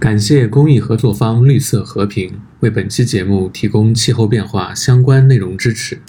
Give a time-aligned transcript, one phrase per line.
[0.00, 6.00] 感谢公益合作方绿色和平为本期节目提供气候变化相关内容支持。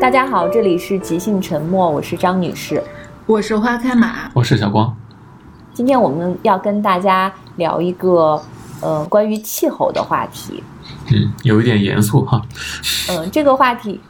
[0.00, 2.82] 大家好，这里是即兴沉默，我是张女士。
[3.30, 4.92] 我是花开马，我是小光。
[5.72, 8.42] 今天我们要跟大家聊一个
[8.80, 10.64] 呃关于气候的话题。
[11.12, 12.42] 嗯，有一点严肃哈。
[13.08, 14.00] 嗯，这个话题，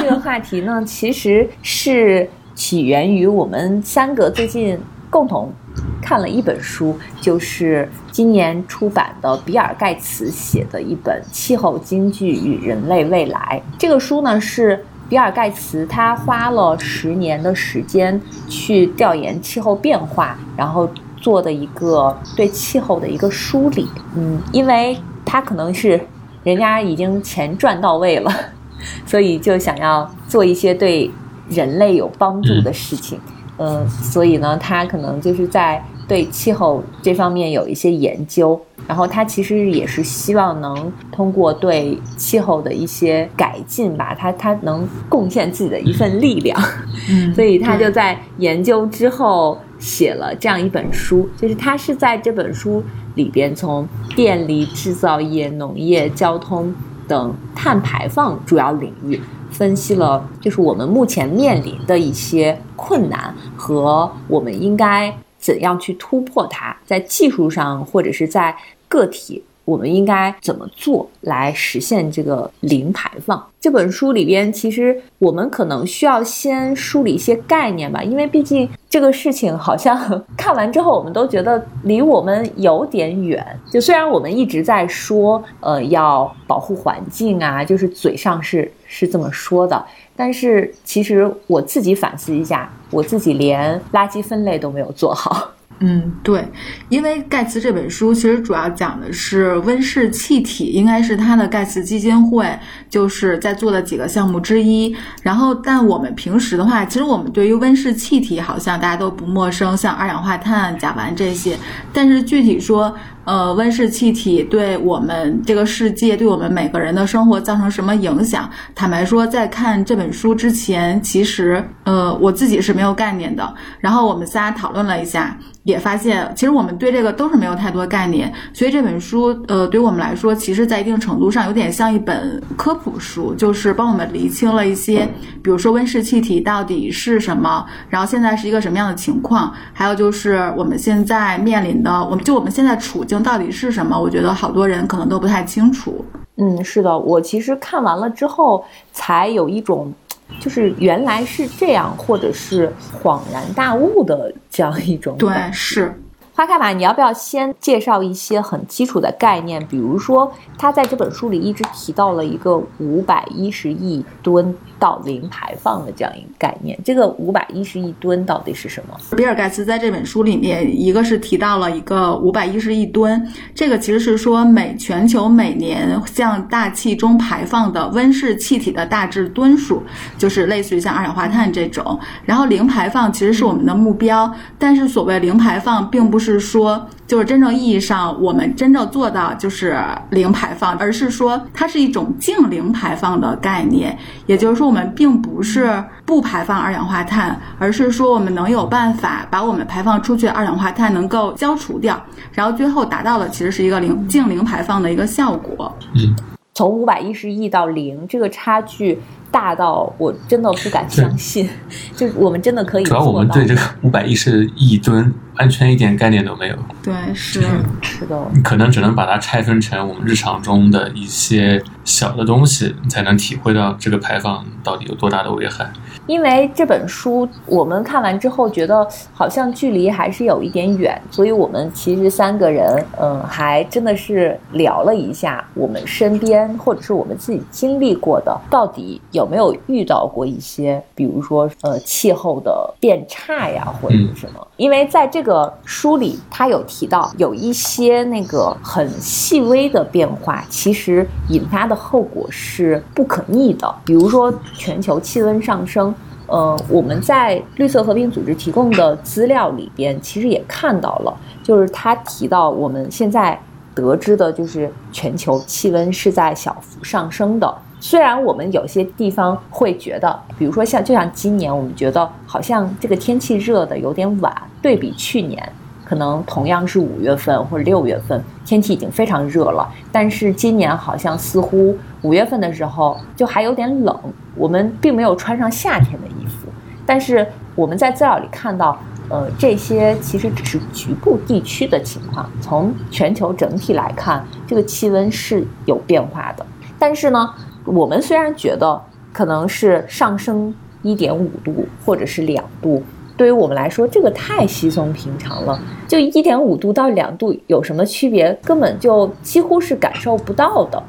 [0.00, 5.52] 这个话题呢，其实是起源于我们三个最近共同
[6.00, 13.62] 看了一本书，就是今年出版的比尔盖茨写的一本《气候经济与人类未来》。
[13.78, 14.82] 这个书呢是。
[15.08, 23.88] 比尔盖茨他花了十年的时间去调研气候变化，然后做的一个对气候的一个梳理。
[24.14, 26.00] 嗯，因为他可能是
[26.44, 28.30] 人家已经钱赚到位了，
[29.06, 31.10] 所以就想要做一些对
[31.48, 33.18] 人类有帮助的事情。
[33.56, 38.60] 嗯，所以呢，他可能就是在对气候这方面有一些研究。
[38.88, 46.58] 然后他其实也是希望能通过对气候的一些改进吧，他他能贡献自己的一份力量，
[47.10, 52.82] 嗯，所以他就在研究之后写了这样一本书，就是他是在这本书
[53.14, 56.74] 里边从电力制造业、农业、交通
[57.06, 65.14] 等碳排放主要领域分析了，就是我们目前面临的一些困难和我们应该
[65.48, 68.54] 怎样去突破它，在技术上或者是在
[68.86, 73.42] 个体，我们应该怎么做来实现这个零排放？
[73.58, 83.44] 这本书里边，其实我们可能需要先梳理一些概念吧，因为毕竟这个事情好像看完之后，我们都觉得离我们有点远。
[83.72, 89.82] 就虽然我们一直在说，呃，要保护环境啊，就是嘴上是是这么说的，
[90.18, 95.52] 但是其实我自己反思一下，我自己连垃圾分类都没有做好。
[95.80, 96.44] 嗯，对，
[96.88, 102.44] 因为盖茨这本书其实主要讲的是温室气体，应该是他的盖茨基金会
[102.90, 104.92] 就是在做的几个项目之一。
[105.22, 111.56] 然后，但我们平时的话，其实我们对于温室气体好像大家都不陌生，像二氧化碳、甲烷这些。
[111.92, 112.92] 但是具体说，
[113.28, 118.48] 呃，温室气体对我们这个世界、对我们每个人的生活造成什么影响？
[118.74, 123.54] 坦白说，在看这本书之前，其实呃，我自己是没有概念的。
[123.80, 125.36] 然后我们仨讨论了一下。
[125.64, 135.06] 也发现，其实我们对这个都是没有太多概念，所以这本书，呃，对我们来说，其实在一定程度上有点像一本科普书，就是帮我们厘清了一些，
[135.42, 143.98] 比如说温室气体到底是什么，然后现在是一个什么样的情况，还有就是我们现在面临的，我们就我们现在处境到底是什么？
[143.98, 146.04] 我觉得好多人可能都不太清楚。
[146.36, 149.92] 嗯，是的，我其实看完了之后，才有一种。
[150.38, 152.70] 就是原来是这样，或者是
[153.02, 155.98] 恍然大悟的这样一种对，是。
[156.38, 159.60] 花开马，你要不要先介绍一些很基础的概念？
[159.66, 166.78] 比如说，他在这本书里一直提到了一个五百一十亿吨到零排放的这样一个概念。
[166.84, 168.96] 这个五百一十亿吨到底是什么？
[169.16, 173.20] 比尔盖茨在这本书里面，一个是提到了一个五百一十亿吨，
[173.52, 179.82] 这个其实是说每全球每年向大气中排放的温室气体的大致吨数，
[180.16, 181.98] 就是类似于像二氧化碳这种。
[182.24, 186.27] 然后零排放其实是我们的目标，但是所谓零排放，并不是。
[186.32, 189.78] 是说，就是真正意义上，我们真正做到就是
[190.10, 193.96] 零排放，而是说它是一种净零排放的概念。
[194.26, 202.00] 也就是说，我们并不是不排放二氧化碳，而是说我们能有办法把我们排放出去的二氧化碳能够消除掉，
[202.32, 205.74] 然后最后达到的其实是一个零净零排放的一个效果。
[205.94, 206.14] 嗯，
[206.54, 208.98] 从五百一十亿到零，这个差距。
[209.30, 211.48] 大到我真的不敢相信，
[211.96, 212.84] 就我们真的可以。
[212.84, 216.56] 主要我们对这个五百一十亿吨完全一点概念都没有。
[216.82, 217.42] 对，是
[217.82, 218.18] 是的。
[218.42, 225.70] 可能只能把它拆分成我们日常中的一些小的东西，你才能体会到这个排放到底有多大的危害。
[226.06, 244.46] 因为这本书我们看完之后觉得好像距离还是有一点远，所以我们其实三个人，嗯，还真的是聊了一下我们身边或者是我们自己经历过的，到底有没有遇到过一些，比如说呃气候的变差呀，或者是什么？
[244.56, 255.94] 因为在这个书里，他有提到有一些那个很细微的变化，其实引发的后果是不可逆的，比如说全球气温上升。
[256.30, 263.40] 呃，我们在绿色和平组织提供的资料里边，其实也看到了，就是他提到我们现在
[263.74, 267.56] 得知的，就是全球气温是在小幅上升的。
[267.80, 275.52] 虽然我们有些地方会觉得，比如说像就像今年，我们觉得好像这个天气热的有点晚，对比去年，
[275.84, 283.96] 可能同样是五月份或者六月份，天气已经非常热了，但是今年好像似乎五月份的时候就还有点冷，
[284.34, 286.48] 我们并没有穿上夏天的衣服。
[286.84, 288.76] 但是我们在资料里看到，
[289.08, 296.44] 呃，这些其实只是局部地区的情况，从全球整体来看，这个气温是有变化的。
[296.78, 297.28] 但是呢，
[297.74, 298.80] 我们虽然觉得
[299.12, 302.82] 可能是上升一点五度或者是两度，
[303.16, 305.60] 对于我们来说，这个太稀松平常了。
[305.86, 308.32] 就一点五度到两度有什么区别？
[308.44, 310.82] 根本就几乎是感受不到的。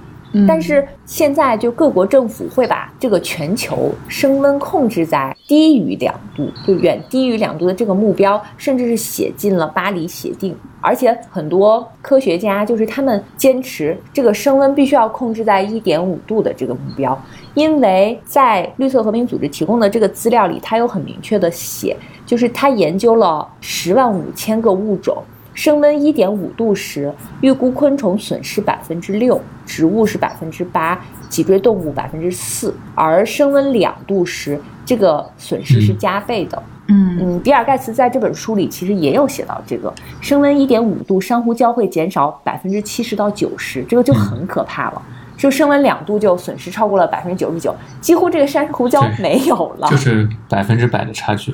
[0.48, 10.56] 但是现在就各国政府会把这个全球升温控制在低于两度，就远低于两度的这个目标，甚至是写进了巴黎协定。
[10.82, 17.20] 而且很多科学家就是他们坚持这个升温必须要控制在一点五度的这个目标，
[17.56, 25.22] 因为在绿色和平组织提供的这个资料里，它有很明确的写，就是他研究了十万五千个物种。
[25.60, 30.98] 升温一点五度时，预估昆虫损失百分之六，植物是百分之八，
[31.28, 32.74] 脊椎动物百分之四。
[32.96, 36.64] 而升温两度时，这个损失是加倍的。
[36.88, 45.02] 嗯嗯，比尔盖茨在这本书里其实也有写到这个，升温一点五度，珊瑚礁会减少百分之七十到九十，这个就很可怕了。
[45.36, 49.90] 就升温两度就损失超过了百分之九十九，几乎这个珊瑚礁没有了。
[49.90, 51.54] 就是百分之百的差距。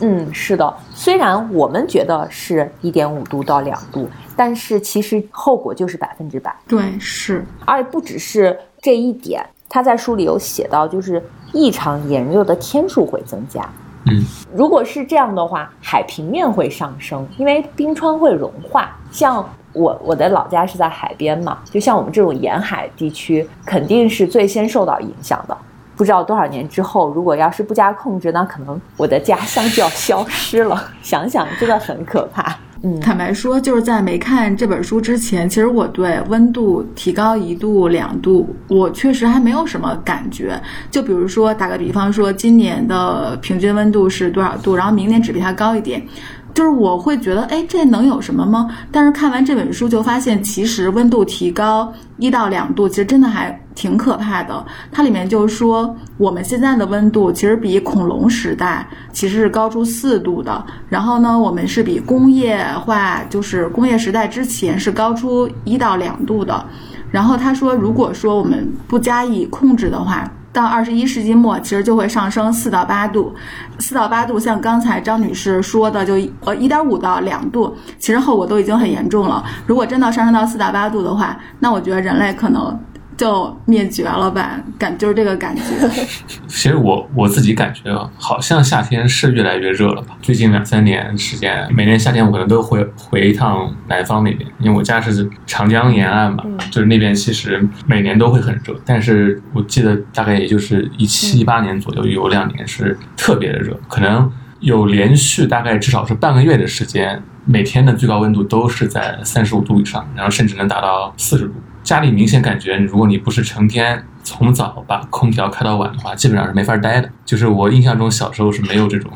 [0.00, 6.54] 嗯，是的，虽然我们觉得是一点五度到两度，但是其实后果就是百分之百。
[6.68, 11.22] 对，是，而不只是这一点，他在书里有写到，就是
[11.52, 13.66] 异常炎热的天数会增加。
[14.08, 18.94] 嗯，如果是这样的话，海平面会上升，因为冰川会融化。
[19.10, 25.56] 像我我的老家是在海边嘛，就像我们这种沿海地区，肯定是最先受到影响的。
[25.96, 30.90] 不知道多少年之后，如果要是不加控制，那可能我的家乡就要消失了。
[31.02, 32.54] 想想真的很可怕。
[32.82, 40.60] 嗯，坦白说，就是在没看这本书之前，其实我对温度提高一度、两度，我确实还没有什么感觉。
[40.90, 46.06] 就比如说，打个比方说，今年的平均温度是多少度，然后明年只比它高一点。
[46.56, 48.74] 就是我会觉得，哎，这能有什么吗？
[48.90, 54.64] 但是看完这本书就发现，其实温度提高一到两度，其实真的还挺可怕的。
[54.90, 60.64] 它里面就是说，我们现在的温度其实比恐龙时代其实是高出四度的。
[60.88, 66.64] 然后呢，我们是比工业化，就是工业时代之前是高出一到两度的。
[67.10, 70.26] 然后他说，如果说我们不加以控制的话，
[70.56, 73.34] 到二十一世纪末，其实就会上升四到八度，
[73.78, 76.14] 四到八度，像刚才张女士说的，就
[76.46, 79.44] 呃一点五到两度，其实后果都已经很严重了。
[79.66, 82.80] 如果真的上升到四到八度的话，那我觉得人类可能
[83.16, 85.62] 就灭绝了吧，感就是这个感觉。
[86.46, 90.16] 其实我我自己感觉啊，好像夏天是越来越热了吧？
[90.20, 98.74] 最近两三年时间，每年夏天我可能都会回一趟南方那边，因为我家是长江沿岸嘛，嗯就是那边其实每年都会很热。
[98.84, 104.30] 但是我记得大概也就是一七一八年左右，有两年是特别的热，可能
[104.60, 111.54] 有连续大概至少是半个月的时间，每天的最高温度都是在三十五度以上，然后甚至能达到四十度。
[111.86, 117.08] 家里明显感觉，如果你不是成天从早把空调开到晚的话，基本上是没法待的。
[117.24, 119.08] 就是我印象中小时候是没有这种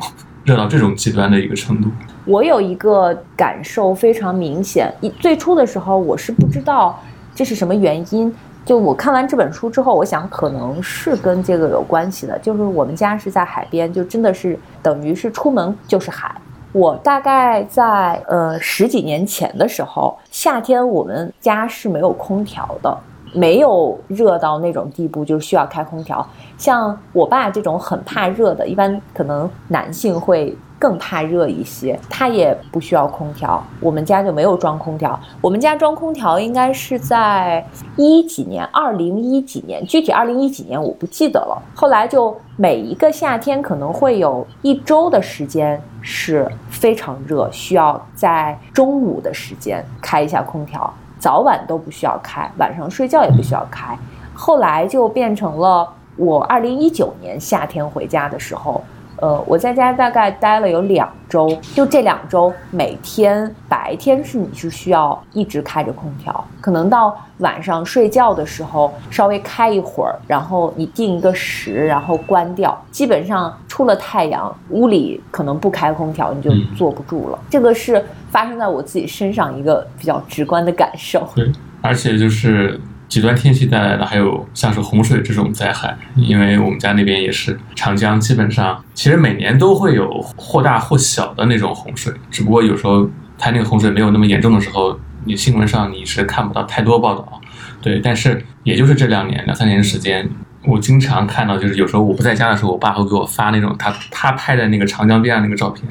[0.45, 1.89] 热到这种极端的一个程度。
[2.23, 6.97] 我有一个感受非常明显，一最初的时候我是不知道
[7.35, 8.33] 这是什么原因。
[8.63, 12.39] 就我看完这本书之后，我想可能是跟这个有关系的。
[12.39, 16.33] 就是我们家是在海边，就真的是等于是出门就是海。
[16.73, 22.97] 我大概在呃十几年前的时候，夏天我们家是没有空调的，
[23.33, 26.25] 没有热到那种地步，就需要开空调。
[26.57, 33.63] 像我爸这种很怕热的，一般可能男性会更怕热一些，它也不需要空调。
[33.79, 37.63] 我们家就没有装空调，我们家装空调应该是在
[37.97, 41.61] 一几年，二零一几年，具体二零一几年我不记得了。
[41.75, 53.95] 后来就每一个夏天可能会有一周的时间是非常热，需要在中午的时间开一下空调，早晚都不需要开，晚上睡觉也不需要开。
[54.33, 58.81] 后来就变成了我二零一九年夏天回家的时候，
[59.21, 72.75] 呃，我在家大概待了有两周，就这两周，每天白天是你是需要一直开着空调，可能到晚上睡觉的时候稍微开一会儿，然后你定一个时，然后关掉。
[72.89, 77.37] 基本上出了太阳，屋里可能不开空调你就坐不住了。
[77.47, 81.29] 这个是发生在我自己身上一个比较直观的感受。
[81.35, 81.51] 对，
[81.81, 82.81] 而且就是。
[83.11, 93.05] 极端天气带来的还有像是洪水这种灾害，因为我们家那边也是长江，基本上其实每年都会有或大或小的那种洪水，只不过有时候
[93.37, 97.41] 它那个洪水没有那么严重的时候，你新闻上你是看不到太多报道。
[97.81, 100.29] 对，但是也就是这两年两三年时间，
[100.63, 105.85] 我经常看到，就是有时候我不在家的时候，我爸会给我发那种他他拍的那个长江边上那个照片，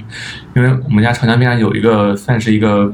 [0.56, 2.90] 因为我们家长江边上有一个算是一个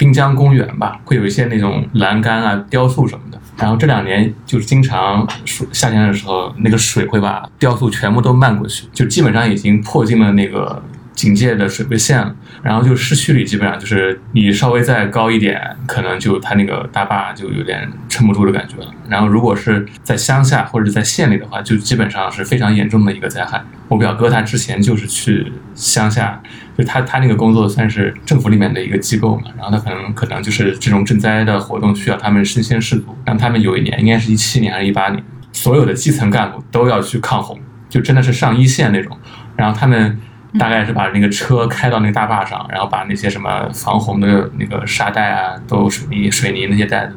[0.00, 3.38] 滨江公园吧，会有一些那种栏杆啊、雕塑什么的。
[3.58, 5.28] 然后这两年就是经常
[5.72, 10.82] 夏天的时候，那个水会把雕塑全部都漫过去，就基本上已经破进了那个
[11.20, 12.34] 警戒的水位线了。
[12.62, 18.86] 然后就市区里基本上就是你稍微再高一点，可能就它那个大坝就有点撑不住的感觉了。
[19.08, 23.62] 然后如果是在乡下或者在县里的话，就基本上是非常严重的一个灾害。
[23.88, 26.40] 我表哥他之前就是去乡下。
[26.78, 35.22] 就他他那个工作算是政府里面的一个机构嘛，然后他可能可能就是这种赈灾的活动需要他们身先士卒，让他们有一年应该是一七年还是一八年，
[35.52, 37.58] 所有的基层干部都要去抗洪，
[37.90, 39.14] 就真的是上一线那种。
[39.56, 40.18] 然后他们
[40.58, 47.16] 大概是把那个车开到那个大坝上，然后把那些什么防洪的那个沙袋啊，都水泥水泥那些袋子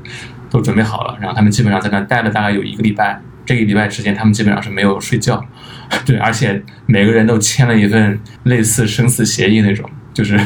[0.50, 3.22] 都准备好了，然后他们基本上在那待了大概有一个礼拜。
[3.46, 5.46] 这个礼拜之间，他们基本上是没有睡觉，
[6.06, 10.40] 对，而且每个人都签了一份类似生死协议那种，就是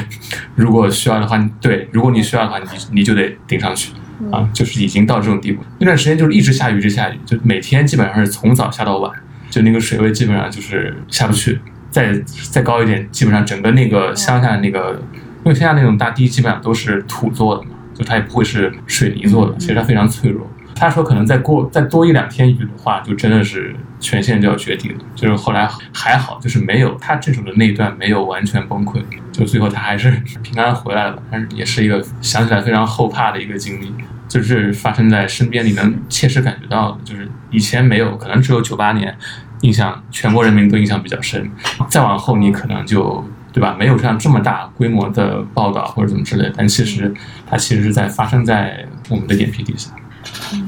[0.56, 3.94] 如果需要的话，对，如果你需要的话，你你就得顶上去
[4.32, 5.64] 啊，就是已经到这种地步。
[5.78, 9.12] 那段时间就是一直下雨，一直下雨，就每天基本上是从早下到晚，
[9.52, 11.62] 就那个水位基本上就是下不去，
[11.98, 12.14] 再
[12.52, 15.02] 再高一点，基本上整个那个乡下那个，
[15.44, 20.48] 因为乡下那种大堤基本上都是土做的嘛，就它也不会是水泥做的，其实它非常脆弱。
[20.76, 24.96] 他说：“可能再过再多一两天雨的话，就真的是全线就要绝堤了。
[25.16, 29.02] 就是后来还好，就是没有他这种的那一段没有完全崩溃，
[29.32, 30.12] 就最后他还是
[30.44, 31.18] 平安回来了。
[31.32, 33.92] 但是也是一个想起来非常后怕的一个经历，
[34.28, 39.18] 就是发生在身边，你能切实感觉到的，就是以前没有，可能只有九八年
[39.62, 41.50] 印象，全国人民都印象比较深。
[41.90, 47.14] 再往后你可能就对吧，没有像这么大规模的报道或者怎么之类，但其实
[47.50, 49.90] 它其实是在发生在我们的眼皮底下。”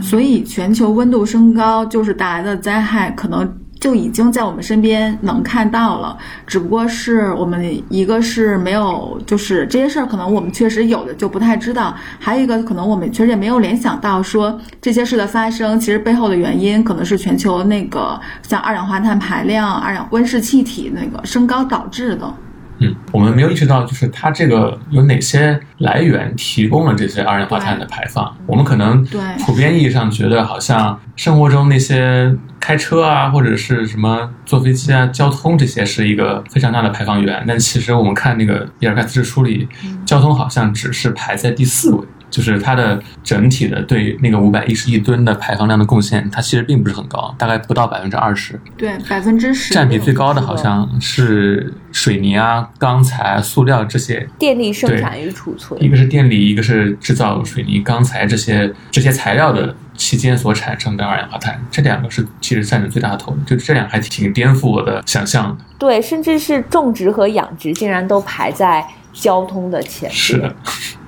[0.01, 3.47] 所以，全球温度升高就是带来的灾害，可能
[3.79, 6.17] 就已经在我们身边能看到了。
[6.45, 22.33] 只不过是我们一个是没有，就是这些事儿，可能我们确实有的就不太知道；还有一个，可能我们确实也没有联想到说这些事的发生，其实背后的原因可能是全球那个像二氧化碳排量、二氧温室气体那个升高导致的。
[22.79, 28.35] 嗯，我们没有意识到，就是它这个有哪些来源提供了这些二氧化碳的排放。
[28.45, 29.05] 我们可能
[29.45, 37.43] 普遍意义上觉得，好像生活中那些开车啊，或者是什么坐飞机啊、交通这些是一个非常大的排放源。
[37.47, 39.67] 但其实我们看那个比尔盖茨书里，
[40.05, 42.05] 交通好像只是排在第四位。
[42.29, 48.59] 就是它的整体的对那个五百一十亿吨的排放量的贡献，它其实并不是很高，大概不到百分之二十。
[48.77, 49.73] 对，百分之十。
[49.73, 54.27] 占比最高的好像是水泥啊、钢材、塑料这些。
[54.37, 55.81] 电力生产与储存。
[55.81, 63.35] 一个是电力，一个是制造水泥、钢材这些这些材料的期间所产生的二氧化碳，这两个是其实占着最大的头。
[63.45, 65.65] 就这两还挺颠覆我的想象的。
[65.77, 70.15] 对，甚至是种植和养殖竟然都排在交通的前面。
[70.15, 70.55] 是的，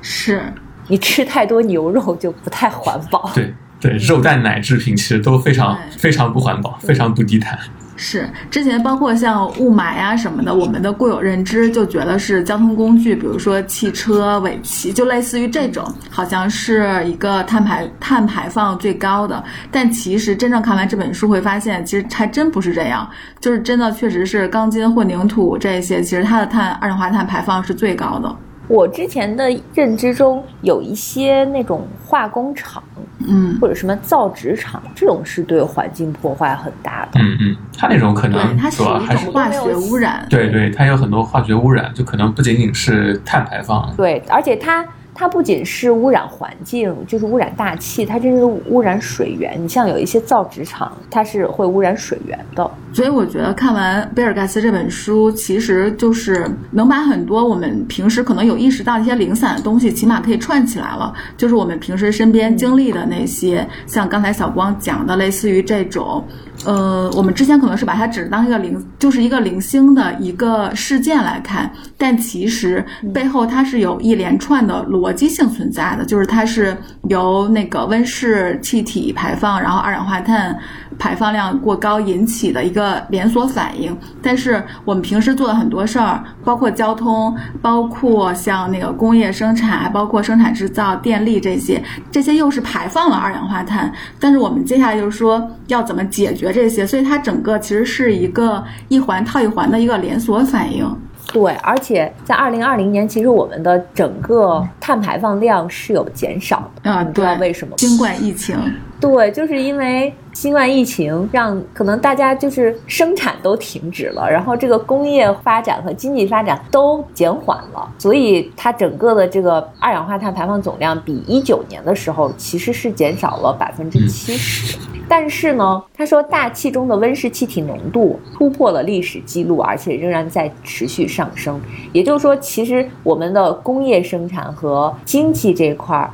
[0.01, 0.41] 是。
[0.91, 3.31] 你吃太多牛肉就不太环保。
[3.33, 7.57] 对对，肉蛋奶制品其实都非常非常不环保，非常不低碳。
[7.95, 19.43] 是之前包括像雾霾啊什么的，我们的固有认知就觉得是交通工具，比如说汽车、尾气，就类似于这种，好像是一个碳排碳排放最高的。
[19.71, 23.07] 但其实真正看完这本书会发现，其实还真不是这样，
[23.39, 28.35] 就是真的确实是钢筋混凝土这些，其实它的碳二氧化碳排放是最高的。
[28.71, 32.81] 我之前的认知中有一些那种化工厂，
[33.27, 37.19] 嗯，或者什么造纸厂，这种是对环境破坏很大的。
[37.19, 40.25] 嗯嗯，它那种可能它是还是化学污染。
[40.29, 43.93] 对对，它有很多化学污染，就可能不仅仅是碳排放。
[43.97, 44.85] 对，而且它。
[45.13, 49.61] 它不仅是污染环境，就是污染大气，它真是污染水源。
[49.61, 52.69] 你像有一些造纸厂，它是会污染水源的。
[52.93, 61.13] 所以我觉得看完贝尔盖茨这本书，其实就是能把很多我们平时可能有意识到一些零散的东西，起码可以串起来了。
[61.37, 66.23] 就是我们平时身边经历的那些，像刚才小光讲的，类似于这种。
[66.65, 76.77] 呃，我们之前可能是把它只当一个零，就是一个零星的一个事件来看，但其实背后它是有一连串的逻辑性存在的，就是它是
[77.09, 80.55] 由那个温室气体排放，然后二氧化碳
[81.01, 83.97] 排放量过高引起的一个连锁反应。
[84.21, 91.81] 但是我们平时做的很多事儿，包括交通，包括像那个工业生产，包括生产制造、电力这些，
[92.11, 93.91] 这些又是排放了二氧化碳。
[94.19, 100.87] 但是我们接下来就是说要怎么解决这些，所以它整个其实是一个一环套一环的一个连锁反应。
[101.33, 106.91] 对，而且在二零二零年，其实我们的整个碳排放量是有减少的。
[106.91, 107.73] 啊，你知道对，为什么？
[107.77, 108.57] 新冠疫情，
[109.01, 124.77] 对，就是因为新冠疫情，让可能大家就是生产都停止了，然后这个工业发展和经济发展都减缓了，所以它整个的这个二氧化碳排放总量比一九年的时候其实是减少了百分之七十。
[125.09, 131.59] 但是呢，他说大气中的温室气体浓度突破了历史记录，而且仍然在持续上升。
[131.91, 136.11] 也就是说，其实我们的工业生产和经济这块儿。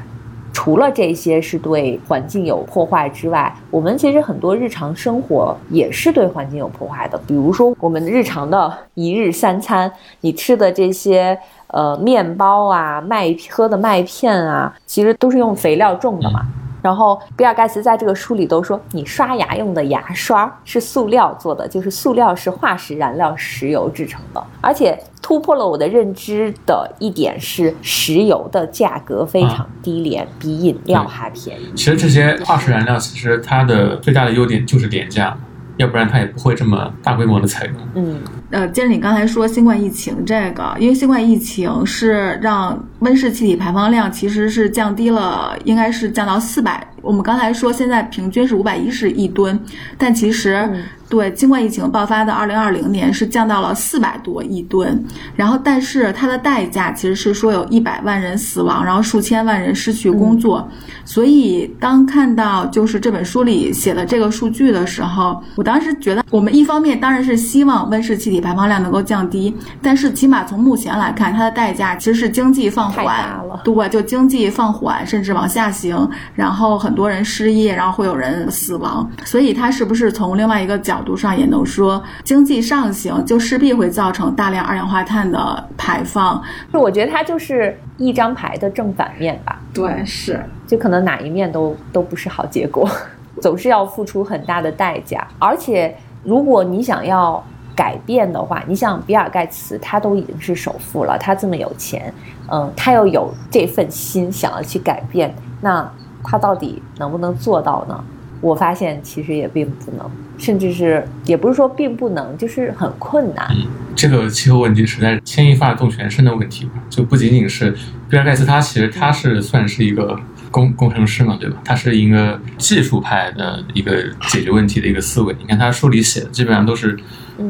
[0.58, 7.18] 除了这些是对环境有破坏之外，我们其实很多日常生活也是对环境有破坏的。
[7.28, 11.38] 比如说，我们日常的一日三餐，你吃的这些
[11.68, 16.42] 呃面包啊、麦喝的麦片啊，其实都是用肥料种的嘛。
[16.82, 31.70] 然后，比尔盖茨在这个书里都说，你刷牙用的牙刷是塑料做的，就是塑料是化石燃料石油制成的，而且突破了我的认知的一点是，石油的价格非常低廉，比饮料还便宜。
[31.76, 35.38] 其实这些化石燃料，其实它的最大的优点就是廉价，
[35.76, 37.76] 要不然它也不会这么大规模的采用。
[37.96, 46.88] 嗯，呃，接着你刚才说新冠疫情这个，因为新冠疫情是让温室气体排放量其实是降低了，应该是降到四百。
[47.02, 49.60] 我们刚才说现在平均是五百一十亿吨，
[49.98, 55.02] 但其实、嗯对新冠疫情爆发的二零二零年是降到了四百多亿吨，
[55.38, 60.70] 然后但是它的代价其实是说有一百万人死亡，然后数千万人失去工作。
[61.06, 79.10] 所以当看到就是这本书里写的这个数据的时候，我当时觉得我们一方面当然是希望温室气体排放量能够降低，但是起码从目前来看，它的代价其实是经济放缓对，就经济放缓甚至往下行，然后很多人失业，然后会有人死亡。
[79.26, 86.42] 所以它是不是从另外一个角度上也能说，经济上行就势必会造成大量二氧化碳的排放？
[86.72, 90.44] 就我觉得它就是一张牌的正反面吧，对，是。
[90.66, 92.90] 就可能哪一面都都不是好结果，
[93.42, 95.26] 总是要付出很大的代价。
[95.40, 97.42] 而且如果你想要
[97.78, 102.12] 改变的话，你想比尔盖茨他都已经是首富了，他这么有钱，
[102.52, 105.88] 嗯，他又有这份心想要去改变，那
[106.24, 108.04] 他到底能不能做到呢？
[108.42, 113.48] 我发现其实也并不能，甚至是也不是说并不能，就是很困难。
[113.96, 117.76] 这个气候问题实在是牵一发动全身的问题，就不仅仅是
[118.10, 120.20] 比尔盖茨，他其实他是算是一个
[120.58, 121.62] 工工程师嘛，对吧？
[121.64, 123.92] 他是一个技术派的一个
[124.30, 125.36] 解决问题的一个思维。
[125.40, 126.98] 你看他书里写的基本上都是，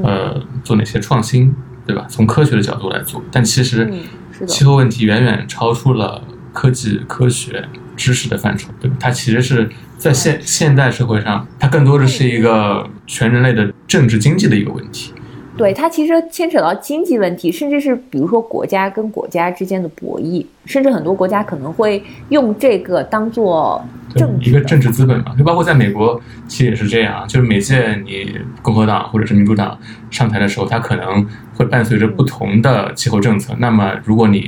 [0.03, 2.05] 呃，做哪些创新，对吧？
[2.09, 7.63] 从科学的角度来做，但其实嗯气候问题远远超出了科技、科学、
[7.95, 8.97] 知识的范畴，对吧？
[8.99, 15.13] 它其实是在现现代社会上，它更多的是一个全人类的政治经济的一个问题。
[15.57, 23.83] 对，它其实牵扯到经济问题，甚至是比如说国家跟国家之间的博弈，甚至很多国家可能会用这个当做
[24.15, 29.77] 政一个政治资本嘛，就包括在美国，其实也是这样，就是每届你共和党或者是民主党
[30.11, 33.55] 上台的时候，它可能会伴随着不同的气候政策。
[33.59, 34.39] 那么，如果你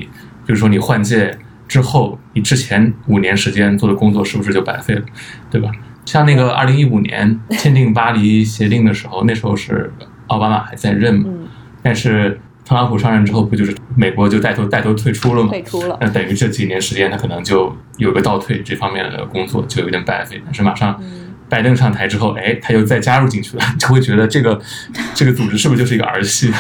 [0.46, 5.02] 比如说你换届之后，你之前五年时间做的工作是不是就白费了，
[5.50, 5.72] 对吧？
[6.06, 9.92] 像那个二零一五年签订巴黎协定的时候，那时候是
[10.30, 11.48] 奥巴马还在任嘛，嗯
[11.84, 15.50] 但是特朗普上任之后，不就是美国就带头带头退出了嘛？
[15.50, 15.98] 退出了。
[16.02, 20.42] 那等于这几年时间，他可能就有个倒退，这方面的工作就有点白费。
[20.46, 24.60] 但是马上嗯拜登上台之后，哎，他又再加入进去了，就会觉得这个
[25.16, 26.52] 这个组织是不是就是一个儿戏？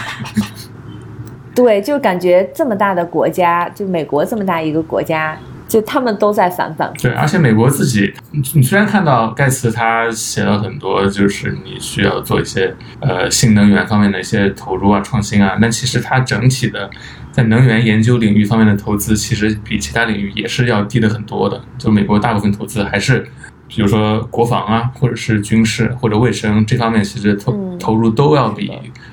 [1.53, 5.37] 对，就感觉这么大的国家，就美国这么大一个国家，
[5.69, 16.89] 就他们都在反反复对，而且美国自己，你你虽然看到盖茨他写了很多，就是你需要做一些呃新能源方面的一些投入啊、创新啊，但其实它整体的
[17.31, 21.61] 在能源研究领域方面的投资，其实比其他领域也是要低的很多的。
[21.77, 23.25] 就美国大部分投资还是，
[23.67, 28.69] 比如说国防啊，或者是军事或者卫生这方面，其实投、嗯投入都要比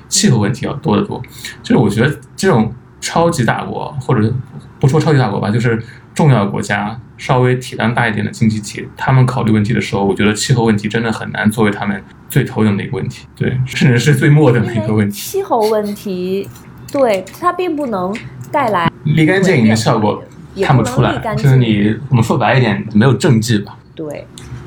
[0.09, 1.21] 气候问题要多得多。
[1.63, 4.33] 就是我觉得这种超级大国，或者
[4.79, 5.81] 不说超级大国吧，就是
[6.13, 15.15] 重要国家，稍微体量大一点的经济体，他们考虑问题的时候，我觉得气候问题真的很难作为他们最头等的一个问题，对，甚至是最末等的一个问题。
[15.15, 16.49] 气候问题，
[16.91, 18.15] 对它并不能
[18.51, 20.23] 带来立竿见影的效果，
[20.63, 23.77] 看不出来，就是你我们说白一点，没有政绩吧？
[23.93, 24.25] 对，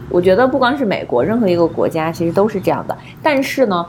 [0.08, 2.96] 我觉得不光是美国，任何一个国家其实都是这样的。
[3.22, 3.84] 但是呢，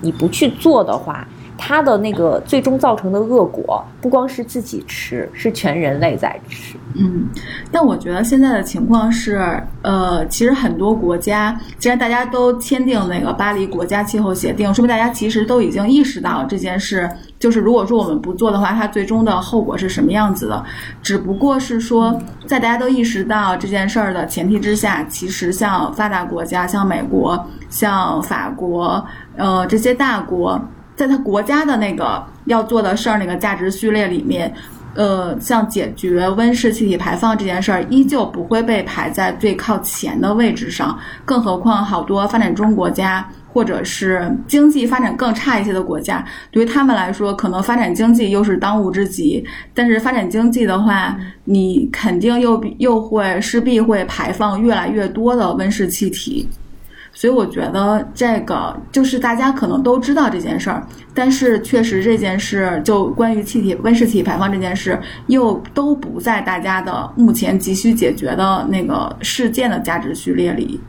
[0.00, 1.26] 你不去做的话。
[1.56, 6.76] 它的那个最终造成的恶果，不光是自己吃，是全人类在吃。
[6.94, 7.26] 嗯，
[7.70, 20.62] 但我觉得现在的情况是，呃，其实很多国家，既然大家都签订那个巴黎国家气候协定，说明大家其实都已经意识到这件事，就是如果说我们不做的话，它最终的后果是什么样子的。
[21.02, 29.02] 只不过是说，在大家都意识到这件事儿的前提之下，其实像发达国家，像美国、像法国，
[29.36, 30.60] 呃，这些大国。
[30.96, 34.52] 在他国家的那个要做的事儿那个价值序列里面，
[34.94, 40.98] 呃，像解决温室气体排放这件事儿，依旧不会被排在最靠前的位置上。
[41.24, 49.42] 更何况，好多发展中国家或者是经济发展更差一些的国家，对于他们来说，可能发展经济又是当务之急。
[49.74, 56.48] 但是发展经济的话，你肯定又又会势必会排放越来越多的温室气体。
[57.22, 70.80] 所以我觉得这个就是大家可能都知道这件事儿，但是确实这件事就关于气体温室气体排放这件事，又都不在大家的目前急需解决的那个事件的价值序列里，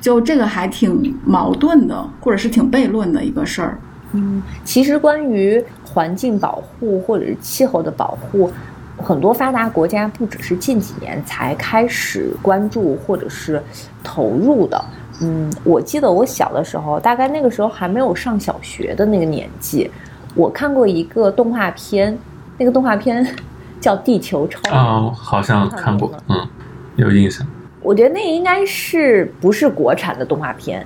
[0.00, 3.78] 就这个还挺矛盾的，或者是挺悖论的一个事儿。
[4.12, 8.50] 嗯，其实关于环境保护或者是气候的保护，
[8.96, 13.62] 很多发达国家不只是近几年才开始关注或者是
[14.02, 14.82] 投入的。
[15.20, 19.88] 嗯，我记得我小的时候，大概那个时候还没有上小学的那个年纪，
[20.34, 22.18] 我看过一个动画片，
[22.58, 23.24] 那个动画片
[23.80, 26.48] 叫《地球超人》哦，好像看过，嗯，
[26.96, 27.46] 有印象。
[27.80, 30.84] 我觉得那应该是不是国产的动画片，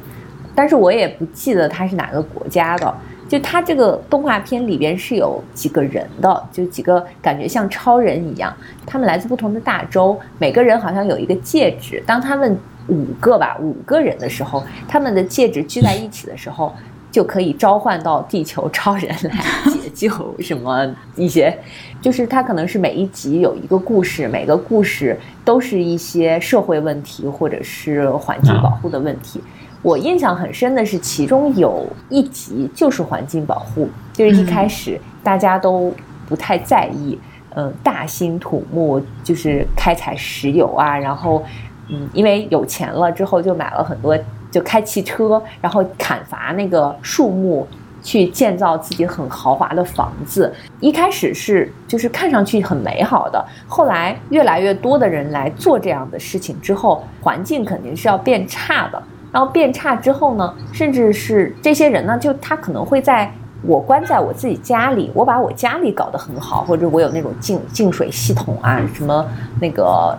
[0.55, 2.95] 但是我也不记得它是哪个国家的。
[3.29, 12.59] 就它这个动画片里边是有几个人的，就几个感觉像超人一样，他们来自不同的大洲，每个人好像有一个戒指，当他们。
[12.89, 16.75] 五个吧，五个人的时候，他们的戒指聚在一起的时候，
[17.11, 21.57] 就可以召唤到地球超人来解救什么一些，
[22.01, 29.41] 就是他可能是每一集有一个故事，每个故事都是一些社会问题或者是环境保护的问题。
[29.83, 35.95] 我印象很深的是，其中有一集就是环境保护，就是一开始大家都
[36.27, 37.19] 不太在意，
[37.55, 41.45] 嗯，大兴土木，就是开采石油啊，然后。
[41.89, 44.17] 嗯，因为有钱了之后，就买了很多，
[44.51, 47.67] 就开汽车，然后砍伐那个树木，
[48.03, 50.55] 去建造自己很豪华的房子。
[50.81, 59.03] 一开始是就是看上去很美好的，后来越来越多的人来做这样的事情之后，环境肯定是要变差的。
[59.33, 69.25] 然后变差之后呢，甚至是这些人呢，就他可能会在我关在我自己家里，我把我家里搞得很好，或者我有那种净净水系统啊，什么
[69.61, 70.17] 那个。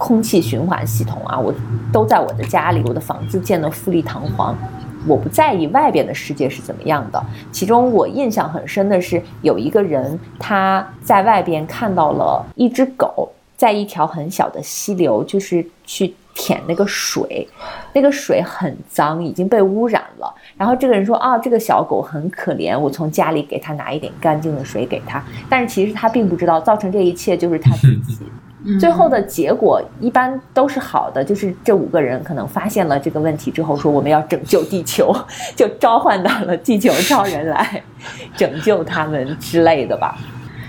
[0.00, 1.54] 空气循环系统啊，我
[1.92, 4.56] 都在我的家里，我的房子建得富丽堂皇，
[5.06, 7.22] 我不在意外边的世界是怎么样的。
[7.52, 17.46] 其中我印象很深的是，有一个人他在外边看到了一只狗在一条很小的溪流，就是去舔那个水，
[17.92, 20.34] 那个水很脏，已经被污染了。
[20.56, 25.22] 然后这个人说啊，这个小狗很可怜，我从家里给他拿一点干净的水给他。
[25.50, 28.24] 但是其实他并不知道，造成这一切就是他自己。
[28.78, 35.14] 最后的结果一般都是好的，就是这五个人可能发现了这个问题之后，说我们要拯救地球，
[35.56, 37.82] 就召唤到了地球超人来
[38.36, 40.18] 拯救他们之类的吧。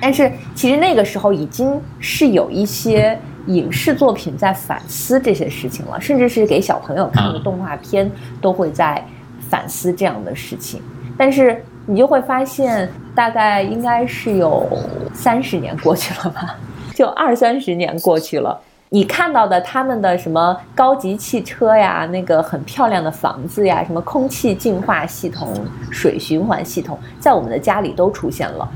[0.02, 9.04] 但是其实那个时候已经是有一些影视作品在反思这些事情了，甚至是给小朋友看的动画片都会在
[9.50, 10.82] 反思这样的事情。
[11.18, 14.66] 但是你就会发现，大概应该是有
[15.14, 16.56] 三十年过去了吧。
[16.96, 25.54] 就二三十年过去了，你看到的他们的什么高级汽车呀，那个很漂亮的房子呀，什么空气净化系统、
[25.90, 28.70] 水循环系统，在我们的家里都出现了。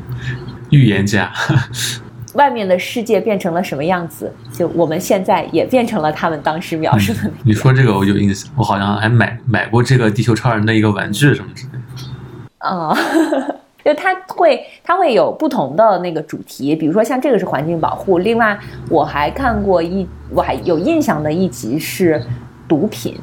[0.70, 1.32] 预言家，
[2.34, 4.34] 外面的世界变成了什么样子？
[4.54, 7.30] 就我们现在也变成了他们当时描述的。
[7.44, 12.68] 你说这个我有印象，我好像还买买过这个地球超人的一个玩具什么之类的。
[12.70, 12.98] 啊。
[13.86, 18.18] 就它会，它会有不同的那个主题，比如说像这个是环境保护。
[18.18, 18.58] 另外，
[18.90, 22.20] 我还看过一，我还有印象的一集是
[22.68, 23.16] 毒品，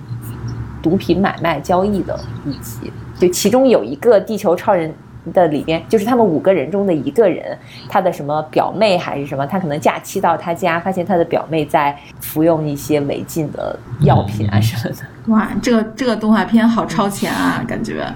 [0.81, 2.92] 毒品买卖交易的一集。
[3.18, 4.94] 就其中有一个地球超人
[5.33, 15.33] 的里边，就是他们五个人中的一个人，他的什么表妹还是什么，他可能假期到他家，发现他的表妹在服用一些违禁的药品啊什么的。
[15.33, 18.07] 哇，这个这个动画片好超前啊，感觉。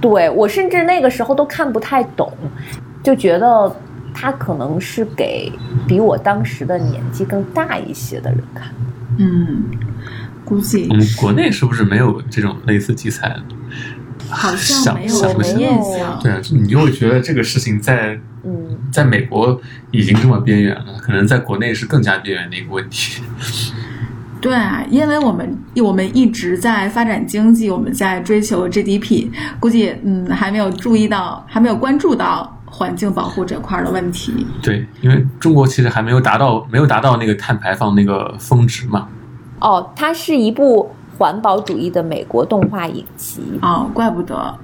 [0.00, 2.32] 对我甚至那个时候都看不太懂，
[3.02, 3.74] 就觉得
[4.14, 5.52] 他可能是给
[5.86, 8.68] 比我当时的年纪更大一些的人看。
[9.18, 9.64] 嗯，
[10.44, 13.42] 估计我们国内是不是没有这种类似题材的？
[14.28, 16.18] 好像没有想不起什么印象。
[16.20, 19.60] 对啊，就你就会觉得这个事情在嗯，在美国
[19.92, 23.22] 已经这么边缘了，可能在国内是更加边缘的一个问题。
[24.40, 34.46] 对啊，因为我们我们一直在发展经济，我们在追求 GDP，估计嗯还没有注意到，还没有关注到环境保护这块儿的问题。
[34.62, 39.08] 对，因为中国其实还没有达到没有达到那个碳排放那个峰值嘛。
[39.60, 43.40] 哦，它是一部环保主义的美国动画影集。
[43.62, 44.54] 哦，怪不得。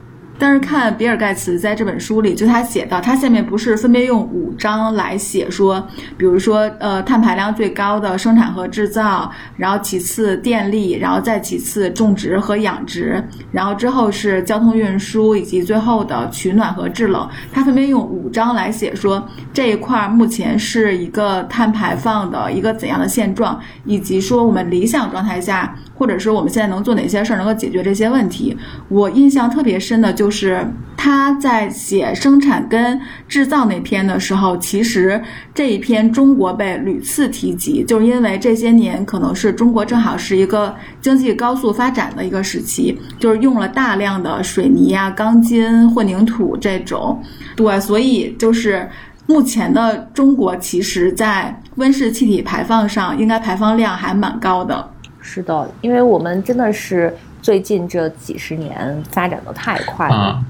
[0.42, 5.87] 但是看比尔盖茨在这本书里，就他写到，他下面不是分别用五章来写说，
[6.18, 17.28] 比如说呃碳排量最高的生产和制造，然后其次电力，然后再其次种植和养殖，然后之后是交通运输，以及最后的取暖和制冷。
[17.52, 28.56] 他分别用五章来写说这一块儿目前是一个碳排放的一个怎样的现状，以及说我们理想状态下，或者是我们现在能做哪些事儿能够解决这些问题。
[28.88, 35.22] 我印象特别深的就是他在写生产跟制造那篇的时候，其实
[35.54, 47.22] 这一篇中国被屡次提及，就是因为这些年可能是中国正好是一个经济高速发展的一个时期，就是用了大量的水泥啊、钢筋、混凝土这种，
[47.54, 48.88] 对，所以就是。
[49.24, 54.91] 目前的中国，其实在温室气体排放上，应该排放量还蛮高的。
[55.32, 60.14] 是的，因为我们真的是最近这几十年发展的太快了。
[60.14, 60.44] 啊，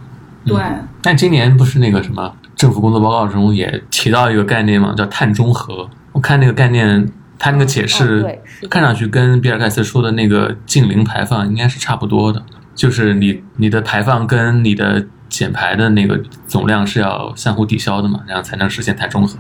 [0.45, 5.89] 对，嗯但今年不是那个什么政府工作报告中也提到一个概念嘛，叫碳中和。
[6.11, 12.43] 我看那个概念，它那个解哦释看上去跟比尔盖茨说的那个净零排放应该是差不多的，
[12.75, 19.37] 就是你你的排放跟你的减排的那个总量是要相互抵消的嘛，然后才能实现碳中和。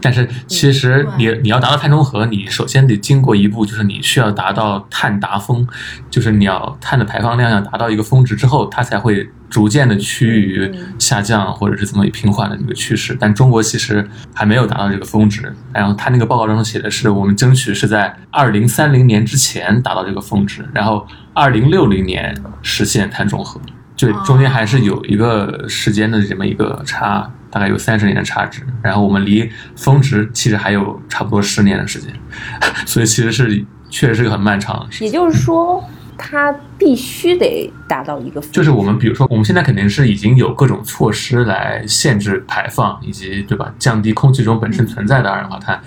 [0.00, 5.66] 但是其实你你要达到碳中和，你首先得经过一步，就是你需要达到碳达峰，
[6.10, 13.16] 就是你要碳的排放量要达到一个峰值之后，它才会逐渐的趋于下降或者是这么平缓的一个趋势。
[13.18, 23.58] 但中国其实还没有达到这个峰值，然后他那个报告当中写的是我们争取是在二零三零年之前达到这个峰值，然后二零六零年实现碳中和。
[23.96, 28.62] 就中间还是有一个时间的这么一个差，大概有三十年的差值。
[28.82, 32.12] 然后我们离峰值其实还有差不多十年的时间，
[32.86, 35.06] 所以其实是确实是个很漫长的时间。
[35.06, 35.82] 也就是说，
[36.18, 45.80] 它必须得达到一个就是我们比如说，我们现在肯定是已经有各种措施来限制排放，以及对吧，降低空气中本身存在的二氧化碳，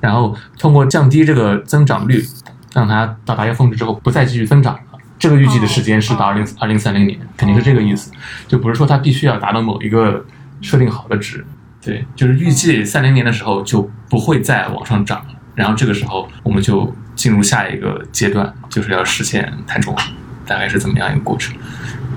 [0.00, 2.24] 然后通过降低这个增长率，
[2.72, 4.80] 让它到达一个峰值之后不再继续增长了。
[5.18, 8.12] 这个预计的时间是到二零二零三零年，肯定是这个意思，
[8.46, 10.24] 就不是说它必须要达到某一个
[10.60, 11.44] 设定好的值。
[11.80, 20.02] 对，就是预计三零年的时候就不会再往上涨了，然后这个时候我们就进入下一个阶段，就是要实现碳中和，
[20.46, 21.56] 大概是怎么样一个过程？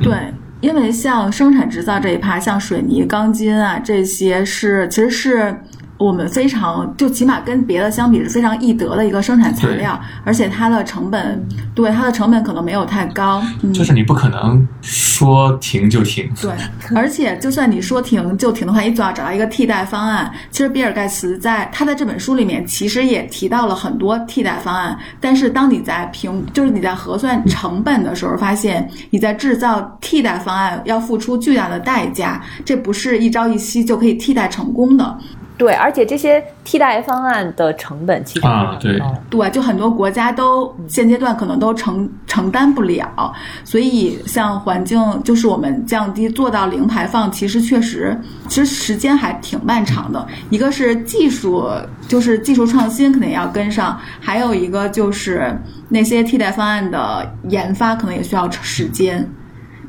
[0.02, 0.14] 对，
[0.60, 5.64] 因为像生产制造这一趴，像水泥、钢筋啊这些是其实是
[6.02, 16.28] 我们非常就起码跟别的相比是非常易得的一个生产材料，而且它的成本对它的成本可能没有太高，嗯，就是你不可能说停就停。
[16.42, 16.52] 对，
[16.96, 20.32] 而且就算你说停就停的话，你总要找到一个替代方案。
[20.50, 35.18] 其实比尔盖茨在他在这本书里面其实也提到了很多替代方案，但是当你在评就是你在核算成本的时候，发现你在制造替代方案要付出巨大的代价，这不是一朝一夕就可以替代成功的。
[35.62, 39.00] 对，而且这些替代方案的成本其实啊对。
[39.30, 43.32] 对，就很多国家都现阶段可能都承承担不了，
[43.64, 50.28] 所以像环境，就是我们降低做到零排放，其实确实，其实时间还挺漫长的。
[50.50, 51.70] 一个是技术，
[52.08, 55.56] 就是技术创新肯定要跟上，还有一个就是
[55.90, 59.30] 那些替代方案的研发可能也需要时间。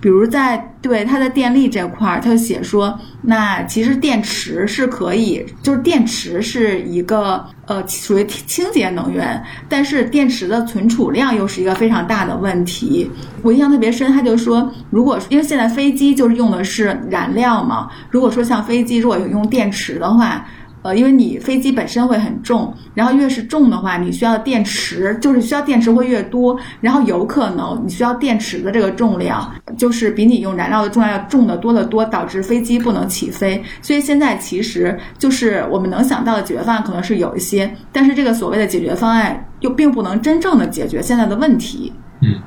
[0.02, 13.08] 比如在对它在电力这块儿，它写说，那其实电池是可以，就是电池是一个呃属于清洁能源，但是电池的存储量又是一个非常大的问题。
[13.42, 20.44] 我印象特别深，他就说，如果因为现在飞机就是用的是燃料嘛，如果说像飞机如果有用电池的话。
[20.82, 33.62] 呃，因为你飞机本身会很重，然后越是重的话，你需要电池，就是需要电池会越多，然后有可能你需要电池的这个重量，就是比你用燃料的重量要重得多得多，导致飞机不能起飞。
[33.80, 41.92] 所以现在其实就是我们能想到的解决方案可能是有一些，但是这个所谓的解决方案又并不能真正的解决现在的问题。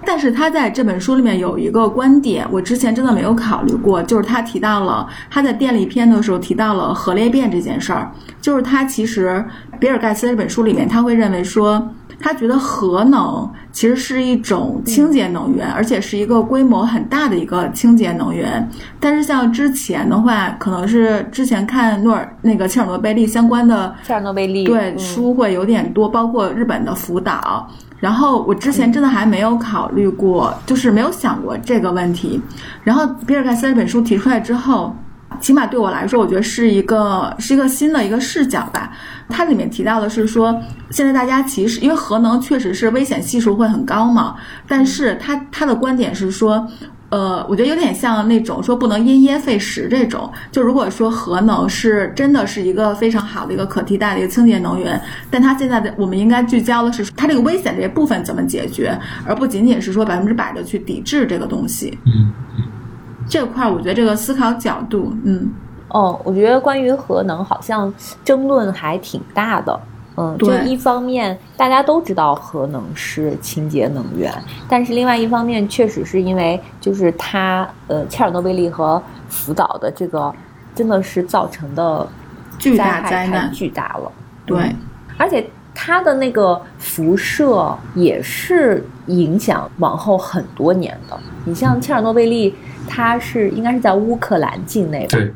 [0.06, 8.12] 但是他在这本书里面有一个观点，我之前真的没有考虑过，就是他提到了他在电力篇的时候提到了核裂变这件事儿，
[8.42, 9.44] 就是他其实
[9.80, 18.70] 比尔盖茨这本书里面他会认为说，他觉得核能其实是一种清洁能源，而且是一个规模很大的一个清洁能源。
[19.00, 27.70] 但是像之前的话，可能是之前看诺尔那个切尔诺贝利相关的切尔诺贝利对书会有点多，包括日本的福岛。
[28.06, 32.40] 然后我之前真的还没有考虑过，就是没有想过这个问题。
[32.84, 34.96] 然后比尔盖茨这本书提出来之后，
[35.40, 38.92] 起码对我来说，我觉得是一个是一个新的一个视角吧。
[39.30, 44.36] 它里面提到的是说，现在大家其实因为核能确实是危险系数会很高嘛，
[44.68, 46.68] 但是他他的观点是说。
[47.10, 50.30] 呃，我觉得有点像那种说不能因噎废食这种。
[50.52, 61.98] 就如果说核能是真的是一个非常好的一个可替代的一个清洁能源，但它现在的我们应该聚焦的是它这个危险这一部分怎么解决，而不仅仅是说百分之百的去抵制这个东西。
[62.06, 62.34] 嗯，
[63.28, 65.50] 这块儿我觉得这个思考角度，嗯，
[65.90, 69.80] 哦，我觉得关于核能好像争论还挺大的。
[70.18, 74.34] 嗯，就一方面大家都知道核能是清洁能源，
[74.70, 80.34] 但是另外一方面确实是因为就是它呃切尔诺贝利和福岛的这个
[80.74, 82.08] 真的是造成的
[82.58, 84.12] 巨大灾难，巨大了。
[84.46, 84.76] 对嗯
[85.18, 91.18] 而且它的那个辐射也是影响往后很多年的。
[91.46, 92.54] 你像切尔诺贝利，
[92.88, 95.08] 它是应该是在乌克兰境内吧？
[95.12, 95.32] 对，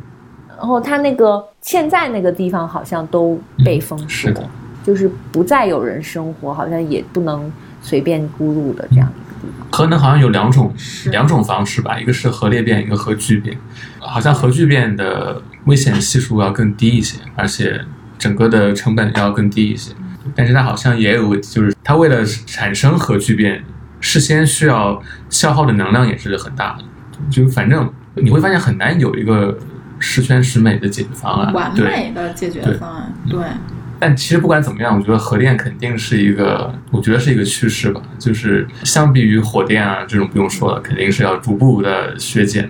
[0.58, 4.50] 然后它那个现在那个地方好像都被封锁，嗯是的
[4.84, 9.68] 就是不再有人生活，好像也不能随便出入的这样一个地方。
[9.72, 10.74] 核能好像有两种
[11.12, 13.58] 两种方式吧，一个是核裂变，一个核聚变。
[14.00, 17.80] 好像核聚变的危险系数要更低一些，而且
[18.18, 19.94] 整个的成本要更低一些。
[20.34, 23.64] 但是它好像也有，就是它为了产生核聚变，
[24.00, 26.84] 事先需要消耗的能量也是很大的。
[27.30, 29.58] 就反正你会发现很难有一个
[30.00, 31.54] 十全十美的解决方案。
[31.54, 33.40] 完，美的解决方案，对，
[34.00, 38.02] 但其实不管怎么样，我觉得核电肯定是一个，我觉得是一个趋势吧。
[38.18, 42.70] 就是相比于火电啊这种不用说了，肯定是要逐步的削减，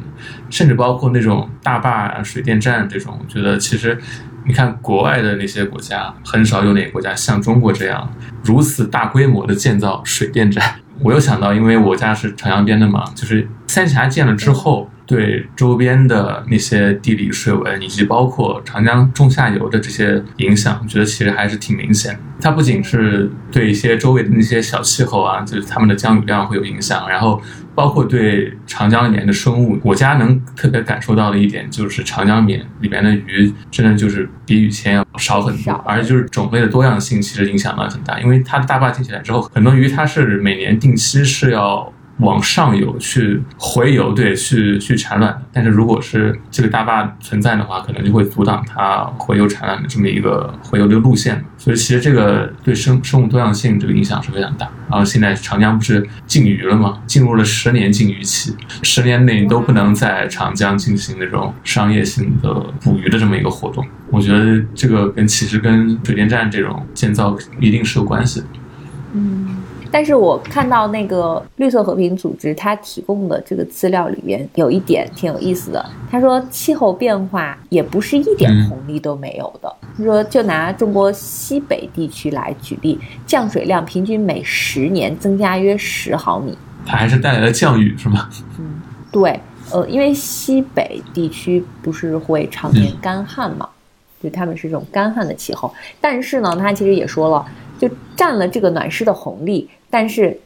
[0.49, 3.97] 甚至包括那种大坝啊、水电站这种，我觉得其实
[4.45, 8.11] 你看国外的那些国家，很少有哪个国家像中国这样
[8.43, 10.75] 如此大规模的建造水电站。
[11.01, 22.19] 我又想到，因为我家是长江边的嘛，就是三峡建了之后，对周边的那些地理水文以及包括长江中下游的这些影响，我觉得其实还是挺明显的。
[22.39, 27.41] 它不仅是对一些周围的那些小气候啊，就是它们的降雨量会有影响，然后
[27.73, 41.91] 包括对长江里面的生物，我家能特别感受到的一点就是长江里面里面的鱼真的就是比以前要少很多，而且就是种类的多样性其实影响到很大，因为它的大坝建起来之后，很多鱼它是每年定期是要。
[42.19, 45.41] 往上游去回游，对，去去产卵的。
[45.53, 51.43] 但是如果是这个大坝存在的话，可能就会阻挡它回游产卵的这么一个回游的路线。
[51.57, 54.69] 所以其实这个对生生物多样性这个影响是非常大。
[54.89, 57.01] 然后现在长江不是禁渔了吗？
[57.05, 63.85] 进入了十年禁渔期，十年内都不能在长江进行那种商业性的捕鱼的这么一个活动。
[64.09, 68.45] 我觉得这个跟其实跟水电站这种建造一定是有关系的。
[69.13, 69.58] 嗯，
[69.91, 79.75] 但是我看到那个绿色和平组织它提供的这个资料里边有一点挺有意思的，他说气候变化也不是一点嗯红利都没有的。
[79.97, 86.57] 他说就拿中国西北地区来举例，降水量平均每十年增加约十毫米。
[86.85, 88.29] 它还是带来了降雨，是吗？
[88.57, 89.39] 嗯对，
[89.71, 93.67] 呃，因为西北地区不是会常年干旱嘛，
[94.23, 95.73] 就他们是这种干旱的气候。
[95.99, 97.45] 但是呢，他其实也说了，
[97.77, 100.39] 就占了这个暖湿的红利，但是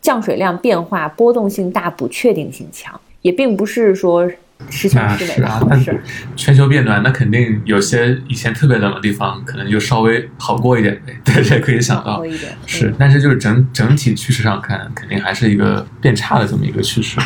[0.00, 4.30] 降水量变化波动性大，不确定性强，也并不是说
[4.70, 6.00] 十全十美是啊，但的好事。
[6.36, 11.14] 全球变暖，那肯定有些以前特别冷的地方，可能就稍微好过一点呗。
[11.24, 12.26] 对，这可以想到多。
[12.26, 17.18] 一点是嗯，但是就是整整体趋势上看，肯定还是一个变差的这么一个趋势。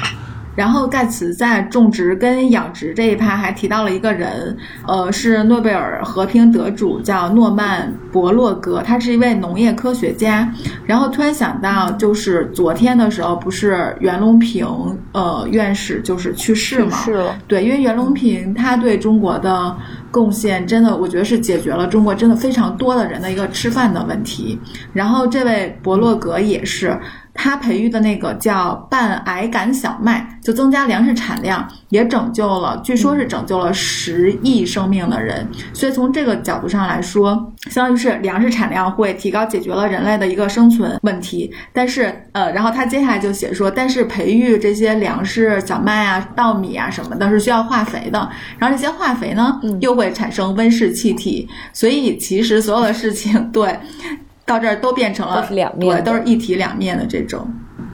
[0.61, 4.55] 然后盖茨在种植跟养殖这一趴还提到了一个人，
[4.87, 10.47] 呃，是诺贝尔和平得主，叫诺曼·伯洛格，他是一位农业科学家。
[10.85, 14.67] 然后突然想到，就是昨天的时候，不是袁隆平
[15.13, 16.97] 呃院士就是去世去嘛？
[16.99, 17.35] 世了。
[17.49, 19.75] 对，因为袁隆平他对中国的
[20.11, 24.61] 贡献真的，我觉得是解决了中国真的非常多的人的一个吃饭的问题。
[24.93, 26.95] 然后这位伯洛格也是。
[27.35, 35.47] 他培育的那个叫半矮杆小麦，就增加粮食产量，也拯救了，据说是拯救了十亿生命的人。
[35.73, 41.51] 所以从这个角度上来说，相当于是粮食产量会提高，解决了人类的一个生存问题。
[41.73, 48.29] 但是，呃，然后他接下来就写说，但是培育这些粮食，小麦啊、稻米啊什么的，是需要化肥的。
[48.59, 51.49] 然后这些化肥呢，又会产生温室气体。
[51.73, 53.79] 所以其实所有的事情， 对。
[54.51, 55.47] 到这儿都变成了
[55.79, 57.49] 对，都是一体两面的这种。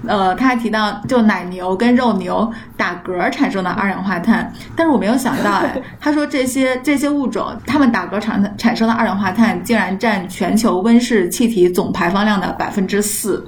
[0.07, 13.47] 呃，他还提到，就奶牛跟肉牛打嗝产生的二氧化碳，但是我没有想到，哎， 他说这些这些物种，它们打嗝产产生的二氧化碳竟然占全球温室气体总排放量的百分之四。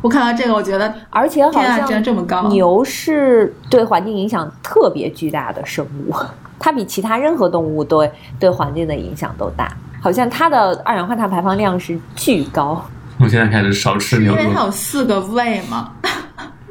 [0.00, 6.14] 我看到这个，我觉得，而且好像竟然这么高，牛是对环境影响特别巨大的生物，
[6.58, 9.74] 它比其他任何动物对对环境的影响都大。
[10.04, 12.84] 好像它的二氧化碳排放量是巨高。
[13.18, 14.42] 我现在开始少吃牛肉。
[14.42, 15.92] 因为它有四个胃嘛。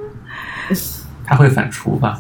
[1.26, 2.20] 它会反刍吧？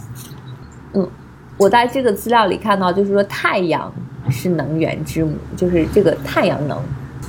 [0.94, 1.08] 嗯，
[1.56, 3.94] 我在这个资料里看到，就是说太阳
[4.32, 6.82] 是能源之母，就是这个太阳能，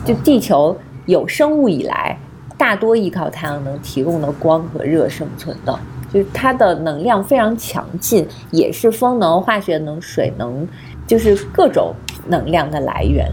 [0.02, 0.74] 就地球
[1.04, 2.18] 有生物以来，
[2.56, 5.78] 大多依靠太阳能提供的光和热生存的，
[6.10, 10.66] 就是它的能量非常强劲，也是风能、化学能、水能，
[11.06, 11.92] 就是各种
[12.28, 13.30] 能量的来源。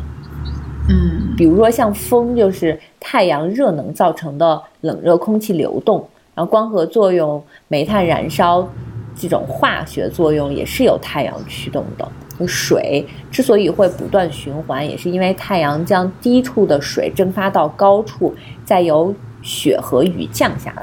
[0.91, 8.67] 嗯，比如说像风，就是太阳热能造成的冷热空气流动，然后光合作用、煤炭燃烧
[9.15, 12.07] 这种化学作用也是由太阳驱动的。
[12.47, 18.33] 水之所以会不断循环，也是因为太阳将低处的水蒸发到高处，
[18.65, 19.13] 再由
[19.43, 20.81] 雪和雨降下来。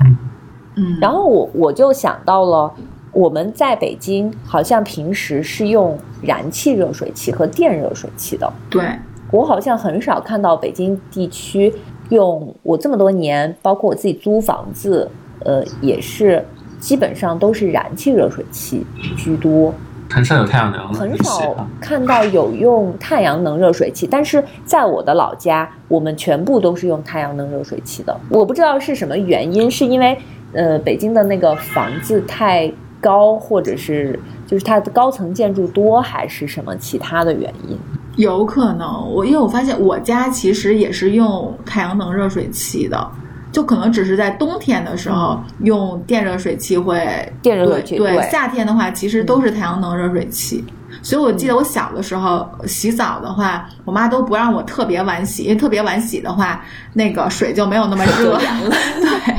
[0.76, 2.72] 嗯，然后我我就想到了，
[3.10, 8.52] 我们在北京好像平时是用燃气热水器和电热水器的。
[8.70, 8.84] 对。
[9.30, 11.72] 我好像很少看到北京地区
[12.08, 15.08] 用我这么多年，包括我自己租房子，
[15.44, 16.44] 呃，也是
[16.80, 19.74] 基本上都是燃气热水器居多，
[20.10, 20.92] 很少有太阳能。
[20.94, 28.16] 很少看到有用太阳能热水器，但是在我的老家，我们全部都是用太阳能热水器的。
[28.30, 30.16] 我不知道是什么原因，是因为
[30.54, 37.76] 呃北京的那个房子太高，或者是就是它的高层建筑多，还是什么其他的原因？
[38.18, 43.10] 有可能，我因为我发现我家其实也是用太阳能热水器的，
[43.52, 47.32] 就可能只是在冬天的时候用电热水器会。
[47.40, 50.64] 电热水器对，夏天的话其实都是太阳能热水器。
[51.00, 56.60] 所以我记得我小的时候洗澡的话，我妈都不让我特别晚洗，因为特别晚洗的话，
[56.94, 58.40] 那个水就没有那么热 了。
[59.00, 59.36] 对。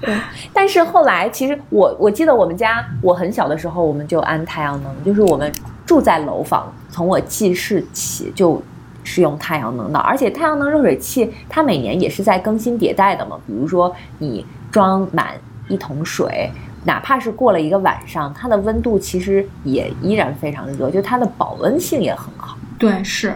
[0.00, 0.16] 对。
[0.54, 5.52] 但是后来，其实我我记得我们家我很小的时候，我们就安太阳能，就是我们
[5.84, 6.72] 住在楼房。
[6.94, 8.62] 从我记事起就
[9.02, 13.36] 是用太阳能的，而且太阳能热水器它每年也是在更新迭代的嘛。
[13.48, 15.34] 比如说你装满
[15.66, 16.48] 一桶水，
[16.84, 22.56] 哪怕是过了一个晚上，它的温度其实也依然非常热，就它的保温性也很好。
[22.78, 23.34] 对，是。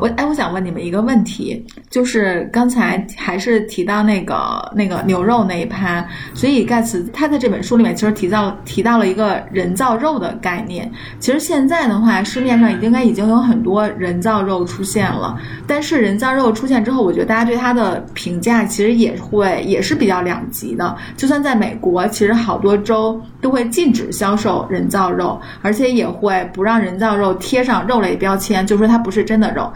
[0.00, 10.90] 我哎，我想问你们一个问题，就是刚才还是提到那个那个牛肉那一趴，所以盖茨他在这本书里面其实提到提到了一个人造肉的概念。
[11.18, 20.96] 其实现在的话，市面上应该已经有很多人造肉出现了，但是人造肉出现之后，我觉得大家对它的评价其实也会也是比较两极的。
[21.14, 29.70] 就算在美国，其实好多州都会禁止销售人造肉，而且也会不让人造肉贴上肉类标签，就说它不是真的肉。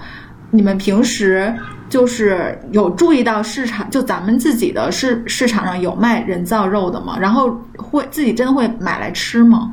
[0.55, 1.53] 你们平时
[1.89, 7.19] 就是有注意到市场，就咱们自己的市市场上有卖人造肉的吗？
[7.19, 9.73] 然后会自己真的会买来吃吗？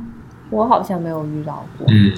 [0.50, 1.86] 我好像没有遇到过。
[1.88, 2.12] 嗯，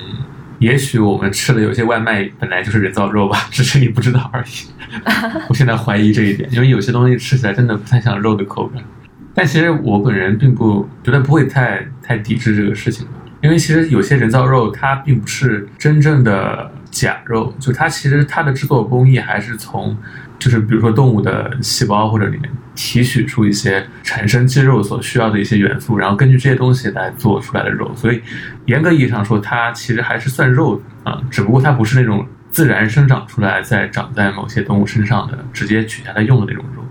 [0.60, 4.96] 也许我们吃的有些外卖本来就是人造肉吧，只是你不知道而已。
[5.50, 8.82] 我现在怀疑这一点，因为有些东西吃起来真的不太像肉的口感。
[9.34, 13.06] 但其实我本人并不觉得不会太太抵制这个事情，
[13.42, 16.70] 因为其实有些人造肉它并不是真正的。
[16.94, 19.96] 假肉就它其实它的制作工艺还是从，
[20.38, 28.22] 就是比如说动物的细胞或者里面提取出一些产生肌肉所需要的一些元素，然后根据这些东西来做出来的肉，所以
[28.66, 36.83] 严格意义上说，它其实还是算肉啊，只不过它不是那种自然生长出来再长在某些动物身上的，直接取下来用的那种肉。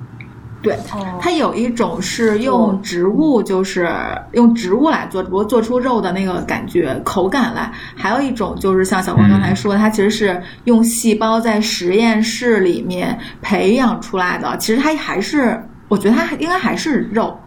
[0.64, 0.76] 对，
[1.20, 3.93] 它有一种是用植物，就是
[4.32, 14.57] 用植物来做，只不过做出肉的那个感觉、口感来；还有一种就是像小光刚才说，它其实是用细胞在实验室里面培养出来的。
[14.57, 17.38] 其实它还是，我觉得它应该还是肉，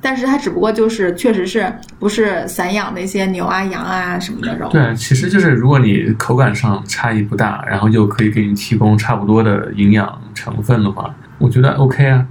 [0.00, 4.68] 但是它只不过就是确实是不是散养那些牛啊、羊啊什么的肉。
[4.70, 12.26] 对，其实就是如果你口感上差异不大，然后又可以给你提供差不多的营养成分的话，我觉得 OK 啊，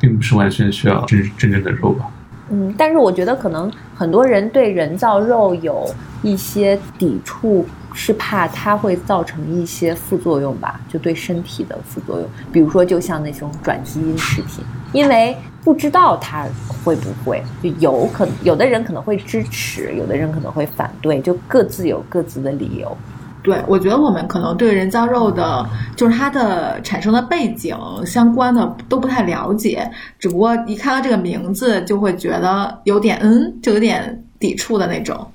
[0.00, 2.06] 并不是完全需要真真正的肉吧。
[2.52, 5.88] 嗯，但是我觉得可能很多人对人造肉有
[6.20, 16.44] 一些抵触，是怕它会造成一些副作用吧，就对身体的副作用，比如说就像那种转基因食品，因为不知道它
[16.82, 22.96] 会不会，就有可能有的人可能会支持，有的人可能会反对，就各自有各自的理由。
[23.42, 25.66] 对，我觉得我们可能对人造肉的，
[25.96, 35.26] 就是它的产生的背景相关的都不太了解，只不过一看到这个名字就会觉得有点嗯，就有点抵触的那种。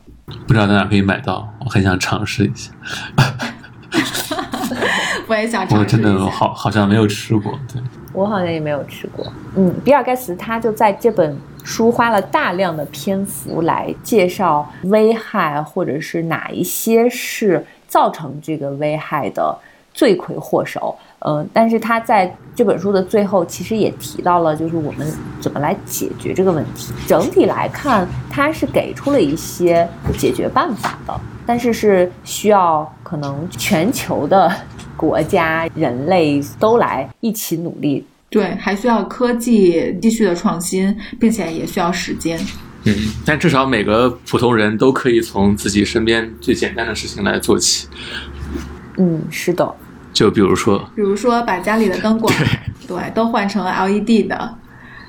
[0.48, 2.72] 不知道在哪可以买到，我很想尝试一下。
[5.28, 7.82] 我也想尝试我真的好好像没有吃过，对。
[8.14, 9.26] 我好像也没有吃过。
[9.56, 17.66] 嗯，比尔盖茨他就在这本书花了大量的篇幅来介绍危害，或者是哪一些是
[17.96, 19.58] 造成这个危害的
[19.94, 20.94] 罪魁祸首。
[21.20, 26.94] 嗯，但是他在这本书的最后，其实也提到了，就是我们怎么来解决这个问题。
[27.08, 29.88] 整体来看，他是给出了一些
[30.18, 34.52] 解决办法的，但是是需要可能全球的
[34.98, 42.38] 国家、人类都来一起努力对，还需要科技继续的创新，并且也需要时间。
[42.86, 42.94] 嗯，
[43.26, 47.88] 但至少每个普通人都可以从自己身边最简单的事情来做起，
[48.98, 49.76] 嗯，是的，
[50.14, 52.34] 就比如说，比如说把家里的灯管，
[52.88, 54.56] 对，都换成 LED 的，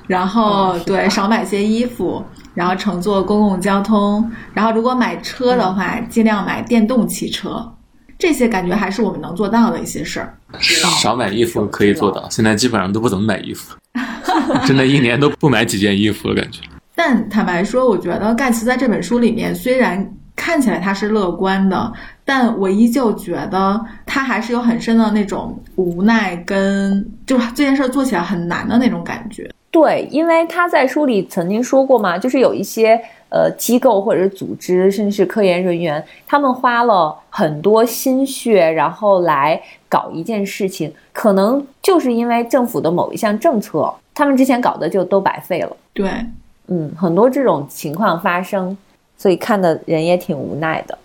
[0.07, 7.73] 然后、哦对少买些衣服，然后乘坐公共交通，然后如果买车的话，尽量买电动汽车。
[8.19, 10.35] 这些感觉还是我们能做到的一些事儿。
[10.59, 13.75] 少买衣服可以做到，现在基本上都不怎么买衣服，
[14.65, 16.61] 真的一年都不买几件衣服了，感觉。
[16.97, 20.03] 但坦白说，我觉得盖茨在这本书里面虽然
[20.35, 21.93] 看起来他是乐观的，
[22.25, 29.47] 但我依旧觉得他还是有很深的那种无奈跟，就是这件事儿做起来很难的那种感觉。
[29.69, 45.77] 对，因为他在书里曾经说过嘛，就是有一些呃机构或者是组织，甚至是科研人员，他们花了很多心血，然后来搞一件事情，可能就是因为政府的某一项政策，他们之前搞的就都白费了。
[45.93, 46.09] 对，
[46.67, 48.77] 嗯，很多这种情况发生，
[49.17, 50.97] 所以看的人也挺无奈的。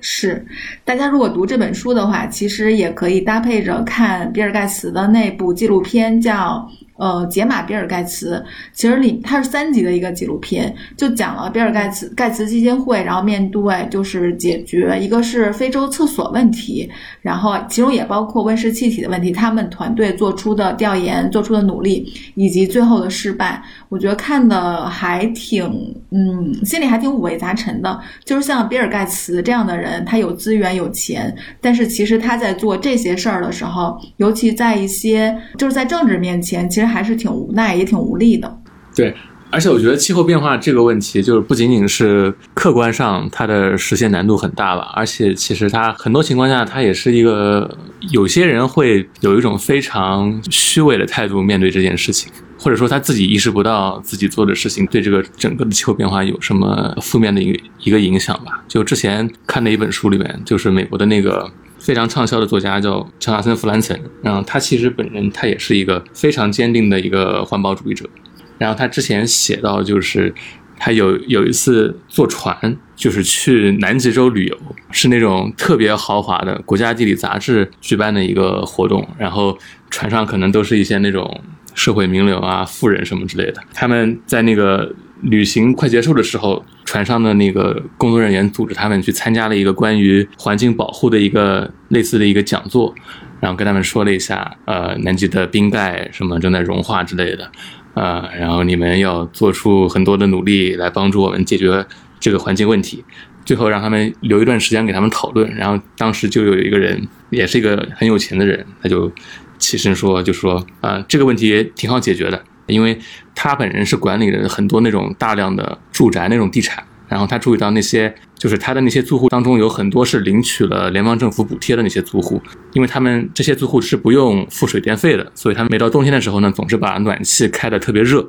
[0.00, 0.44] 是，
[0.84, 8.42] 大家如果读这本书的话，其实也可以搭配着看比尔盖茨的那部纪录片，叫呃《解码比尔盖茨》。
[8.72, 16.90] 其实里它是三集的一个纪录片，就讲了比尔盖茨盖茨基金会，然后面对就是解决一个是非洲厕所问题，
[17.20, 28.00] 然后其中也包括温室气体的问题，他们团队做出的调研、做出的努力，以及最后的失败，我觉得看的还挺嗯，心里还挺五味杂陈的。
[28.24, 38.58] 就是像比尔盖茨这样的人，他有资源有钱，但是其实他在做这些事儿的时候，尤其在一些就是在政治面前，其实实还是挺无奈也挺无力的。
[38.94, 39.14] 对，
[39.50, 47.78] 而且我觉得气候变化这个问题，就是不仅仅是客观上它的实现难度很大吧，而且其实它很多情况下，它也是一个
[48.10, 52.30] 有些人会有一种非常虚伪的态度面对这件事情。
[52.58, 58.62] 或者说他自己意识不到自己做的事情对这个整个的气候变化有什么负面的一个一个影响吧。
[58.68, 61.50] 就之前看的一本书里面，就是美国的那个
[61.82, 68.08] 非常畅销的作家叫乔纳森·弗兰岑，然后他其实本人他也是一个非常坚定的一个环保主义者。
[68.56, 70.32] 然后他之前写到，就是
[70.78, 74.56] 他有有一次坐船，就是去南极洲旅游，
[74.92, 79.58] 是那种特别豪华的国家地理杂志举办的一个活动，然后
[79.90, 81.40] 船上可能都是一些那种
[81.74, 83.60] 社会名流啊、富人什么之类的。
[83.74, 92.94] 他们在那个旅行快结束的时候，船上的那个工作人员组织他们去参加了一个关于环境保护的一个类似的一个讲座，
[93.40, 97.50] 然后跟他们说了一下，呃，南极的冰盖什么正在融化之类的。
[97.94, 101.84] 呃，然后你们要做出很多的努力来帮助我们解决
[102.18, 103.04] 这个环境问题。
[103.44, 105.52] 最后让他们留一段时间给他们讨论。
[105.54, 109.12] 然后当时就有一个人，也是一个很有钱的人，他就
[109.58, 112.98] 起身说，就说啊、呃，这个问题挺好解决的，因为
[113.34, 116.82] 他本人是管理了很多那种大量的住宅那种地产。
[117.08, 122.40] 然后他注意到那些，就是他的那些租户当中有很多是领取了联邦政府补贴的那些租户，
[122.72, 128.26] 因为他们这些租户是不用付水电费的，所以他们每到冬天的时候呢，总是把暖气开得特别热，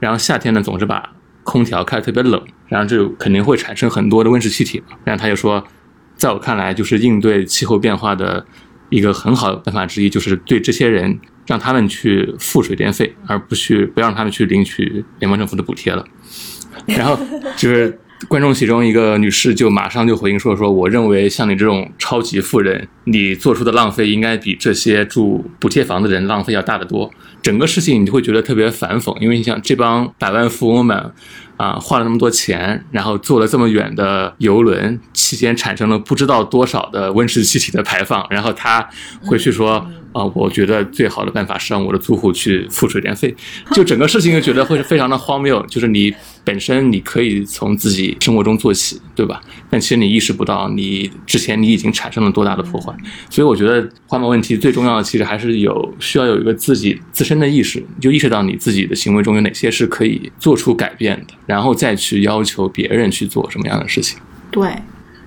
[0.00, 1.14] 然后夏天呢总是把
[1.44, 4.98] 空调开得特别冷，然后就肯定会产生很多的温室气体嘛。
[5.04, 5.64] 然后他就说，
[6.14, 8.44] 在我看来，就是应对气候变化的
[8.90, 16.04] 一个很好的办法之一，就是对这些人让他们去付水电费，而不去不要让他们去领取联邦政府的补贴了。
[16.86, 17.18] 然后
[17.56, 27.10] 就是观众其中一个女士就马上就回应说：“说我认为像你这种超级富人，你做出的浪费应该比这些住补贴房的人浪费要大得多。
[27.42, 31.12] 整个事情你就会觉得特别反讽，因为你想这帮百万富翁们
[31.56, 38.88] 啊花了那么多钱，然后坐了这么远的游轮，期间产生了不知道多少的温室气体的排放，然后他
[39.22, 39.86] 回去说。”
[40.16, 43.34] 啊，我觉得最好的办法是让我的租户去付水电费，
[43.72, 45.62] 就整个事情就觉得会是非常的荒谬。
[45.66, 46.10] 就是你
[46.42, 49.42] 本身你可以从自己生活中做起，对吧？
[49.68, 52.96] 但其实你意识不到，你之前你已经产生了多大的破坏。
[53.28, 64.18] 所以我觉得环保问题最重要的其实还是有需要有一个自己自身的意识，就意识到你自己的行为中有哪些是可以做出改变的，然后再去要求别人去做什么样的事情。
[64.50, 64.74] 对，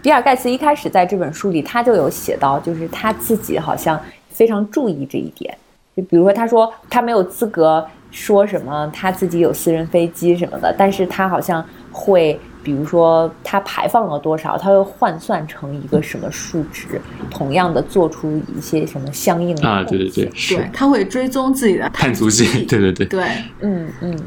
[0.01, 4.01] 比尔盖茨一开始在这本书里他就有写到，就是他自己好像。
[4.39, 5.53] 非常注意这一点，
[5.97, 11.61] 就比如说，他说他没有资格说什么他自己有私人飞机什么的，但是他好像
[11.91, 23.23] 会，比如说他排放了多少，他会换算成一个什么数值，同样的做出一些什么相应的啊，对对对，对，他会追踪自己的碳足迹， 对对对，对，
[23.59, 24.17] 嗯嗯。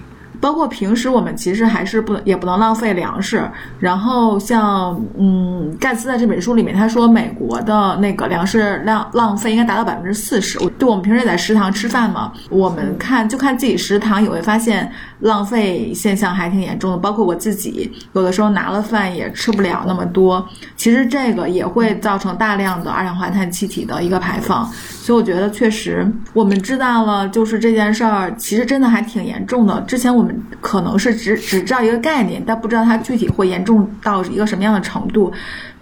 [0.42, 3.48] 包括平时我们其实还是不也不能浪费粮食。
[3.78, 10.58] 然后像嗯，盖茨在这本书里面他说，美国的那个粮食量浪费应该达到百分之四十。
[10.80, 14.90] 对，我们平时在食堂吃饭嘛，我们看就看自己食堂也会发现
[15.20, 16.96] 浪费现象还挺严重的。
[16.96, 20.44] 包括我自己有的时候拿了饭也吃不了那么多，
[20.76, 24.68] 其实这个也会造成大量的二氧化碳气体的一个排放。
[24.74, 29.80] 所以我觉得确实我们知道了，就是这件事儿其实真的还挺严重的。
[29.82, 30.31] 之前我们。
[30.60, 35.32] 可能是只只知道一个概念，但不知道它具体会严重到一个什么样的程度。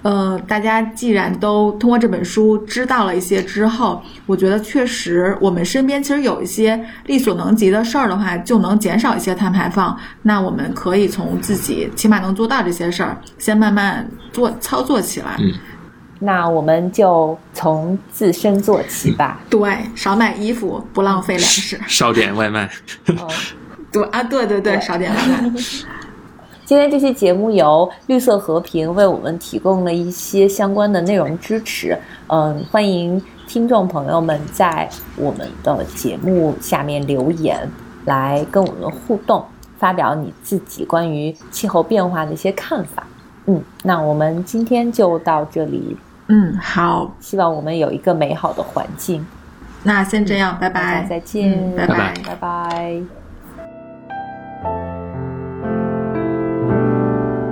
[0.02, 9.94] 呃，大家既然都通过这本书知道了一些之后，我觉得确实我们身边其实有一些力所能及的事儿的话，就能减少一些碳排放。
[10.22, 15.36] 那我们可以从自己起码能做到这些事儿，先慢慢做操作起来。
[15.38, 15.52] 嗯，
[16.18, 19.38] 那我们就从自身做起吧。
[19.50, 22.70] 对，少买衣服，不浪费粮食，少点外卖。
[23.92, 25.52] 对啊，对对对，少点外卖。
[26.64, 31.98] 今天这期节目由绿色和平为我们提供了一些相关的内容支持。
[32.28, 37.68] 嗯，欢迎听众朋友们在我们的节目下面留言，
[38.04, 39.44] 来跟我们互动，
[39.78, 43.04] 发表你自己关于气候变化的一些看法。
[43.46, 45.96] 嗯，那我们今天就到这里。
[46.28, 49.26] 嗯，好，希望我们有一个美好的环境。
[49.82, 53.19] 那先这样，拜拜，再见，拜拜，拜拜。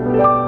[0.08, 0.47] Thank you.